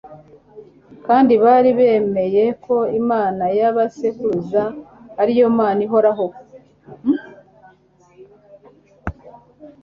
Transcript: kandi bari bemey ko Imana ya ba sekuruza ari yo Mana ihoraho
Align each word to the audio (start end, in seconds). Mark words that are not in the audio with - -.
kandi 1.05 1.33
bari 1.43 1.69
bemey 1.79 2.35
ko 2.63 2.75
Imana 2.99 3.43
ya 3.57 3.69
ba 3.75 3.85
sekuruza 3.97 4.63
ari 5.21 5.33
yo 5.39 5.49
Mana 5.57 5.79
ihoraho 5.85 6.27